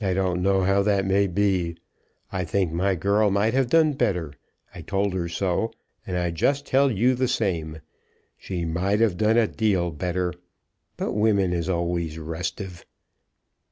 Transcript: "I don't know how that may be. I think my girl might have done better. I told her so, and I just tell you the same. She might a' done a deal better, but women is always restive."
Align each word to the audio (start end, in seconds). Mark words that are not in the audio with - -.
"I 0.00 0.14
don't 0.14 0.42
know 0.42 0.60
how 0.60 0.84
that 0.84 1.04
may 1.04 1.26
be. 1.26 1.76
I 2.30 2.44
think 2.44 2.70
my 2.70 2.94
girl 2.94 3.32
might 3.32 3.52
have 3.52 3.68
done 3.68 3.94
better. 3.94 4.32
I 4.72 4.80
told 4.82 5.12
her 5.12 5.28
so, 5.28 5.72
and 6.06 6.16
I 6.16 6.30
just 6.30 6.66
tell 6.66 6.88
you 6.92 7.16
the 7.16 7.26
same. 7.26 7.80
She 8.36 8.64
might 8.64 9.02
a' 9.02 9.12
done 9.12 9.36
a 9.36 9.48
deal 9.48 9.90
better, 9.90 10.34
but 10.96 11.14
women 11.14 11.52
is 11.52 11.68
always 11.68 12.16
restive." 12.16 12.86